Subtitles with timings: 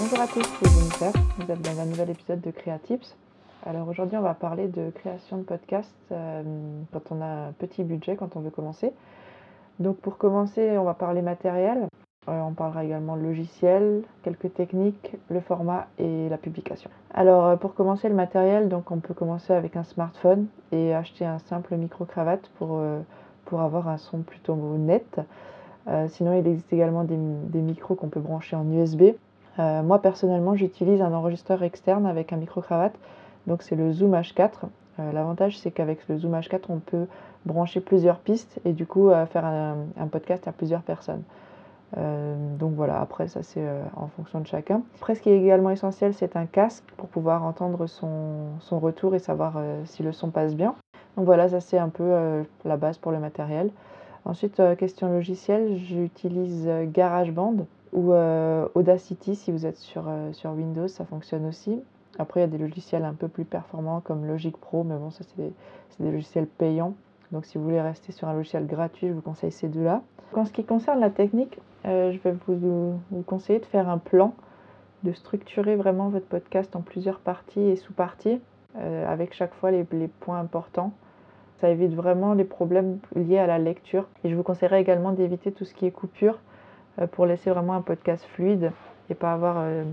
[0.00, 1.12] Bonjour à tous, c'est Jennifer.
[1.36, 3.14] Vous êtes dans un nouvel épisode de Creatips.
[3.66, 6.42] Alors aujourd'hui, on va parler de création de podcast euh,
[6.90, 8.94] quand on a un petit budget, quand on veut commencer.
[9.78, 11.86] Donc pour commencer, on va parler matériel.
[12.28, 16.88] Euh, on parlera également logiciel, quelques techniques, le format et la publication.
[17.12, 21.26] Alors euh, pour commencer le matériel, donc on peut commencer avec un smartphone et acheter
[21.26, 22.80] un simple micro-cravate pour,
[23.44, 25.20] pour avoir un son plutôt net.
[26.08, 29.12] sinon, il existe également des, des micros qu'on peut brancher en USB.
[29.58, 32.94] Euh, moi personnellement, j'utilise un enregistreur externe avec un micro-cravate,
[33.46, 34.50] donc c'est le Zoom H4.
[34.98, 37.06] Euh, l'avantage, c'est qu'avec le Zoom H4, on peut
[37.46, 41.22] brancher plusieurs pistes et du coup euh, faire un, podcast à plusieurs personnes.
[42.58, 44.82] donc voilà, après ça c'est en fonction de chacun.
[44.96, 49.18] Après ce qui est également essentiel, c'est un casque pour pouvoir entendre son, retour et
[49.18, 49.54] savoir
[49.84, 50.74] si le son passe bien.
[51.16, 53.70] Donc voilà, ça c'est un peu la base pour le matériel.
[54.24, 60.88] Ensuite, question logicielle, j'utilise GarageBand ou euh, Audacity si vous êtes sur, euh, sur Windows,
[60.88, 61.80] ça fonctionne aussi.
[62.18, 65.10] Après, il y a des logiciels un peu plus performants comme Logic Pro, mais bon,
[65.10, 66.94] ça c'est des, logiciels payants.
[67.32, 70.02] Donc si vous voulez rester sur un logiciel gratuit, je vous conseille ces deux-là.
[70.34, 73.98] En ce qui concerne la technique, euh, je vais vous, vous, conseiller de faire un
[73.98, 74.34] plan,
[75.02, 78.40] de structurer vraiment votre podcast en plusieurs parties et sous-parties,
[78.76, 79.84] avec chaque fois les
[80.20, 80.92] points importants.
[81.60, 84.08] Ça évite vraiment les problèmes liés à la lecture.
[84.24, 86.38] Et je vous conseillerais également d'éviter tout ce qui est coupure
[86.98, 88.72] euh, pour laisser vraiment un podcast fluide
[89.10, 89.84] et pas avoir euh,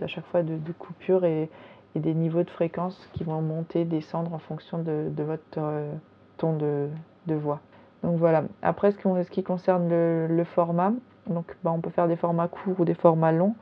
[0.00, 1.50] à chaque fois de, coupures et,
[1.96, 5.92] des niveaux de fréquence qui vont monter, descendre en fonction de, votre euh,
[6.36, 6.88] ton de,
[7.34, 7.60] voix.
[8.04, 8.44] Donc voilà.
[8.62, 10.92] Après, ce qui, concerne le, format,
[11.26, 13.54] donc bah, on peut faire des formats courts ou des formats longs.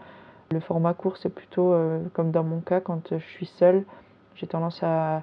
[0.50, 1.74] Le format court, c'est plutôt
[2.12, 3.84] comme dans mon cas, quand je suis seule,
[4.34, 5.22] j'ai tendance à,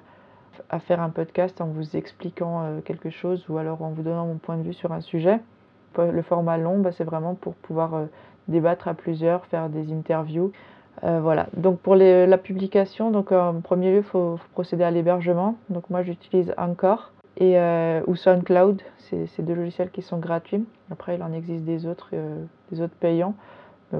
[0.70, 4.36] à, faire un podcast en vous expliquant quelque chose ou alors en vous donnant mon
[4.36, 5.40] point de vue sur un sujet.
[5.96, 8.06] Le format long, bah, c'est vraiment pour pouvoir euh,
[8.46, 10.52] débattre à plusieurs, faire des interviews.
[11.04, 11.46] Euh, voilà.
[11.56, 15.56] Donc pour la publication, donc en premier lieu, il faut, procéder à l'hébergement.
[15.70, 18.82] Donc moi, j'utilise Anchor et euh, ou SoundCloud.
[18.98, 20.64] C'est deux logiciels qui sont gratuits.
[20.90, 22.10] Après, il en existe des autres,
[22.70, 23.34] des autres payants.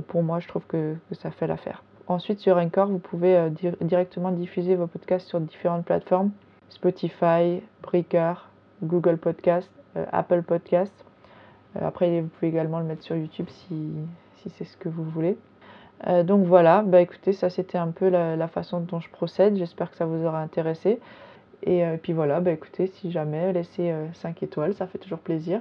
[0.09, 1.83] Pour moi, je trouve que, ça fait l'affaire.
[2.09, 3.49] Ensuite, sur Anchor, vous pouvez
[3.81, 6.31] directement diffuser vos podcasts sur différentes plateformes
[6.69, 8.35] Spotify, Breaker,
[8.83, 9.71] Google Podcast,
[10.13, 10.93] Apple Podcast.
[11.77, 13.93] Euh, après, vous pouvez également le mettre sur YouTube si,
[14.57, 15.37] c'est ce que vous voulez.
[16.07, 19.57] Euh, donc voilà, bah écoutez, ça c'était un peu la, façon dont je procède.
[19.57, 21.01] J'espère que ça vous aura intéressé.
[21.65, 25.61] Et, euh, puis voilà, bah écoutez, si jamais, laissez 5 étoiles, ça fait toujours plaisir.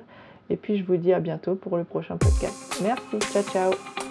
[0.50, 2.82] Et puis je vous dis à bientôt pour le prochain podcast.
[2.82, 4.07] Merci, ciao ciao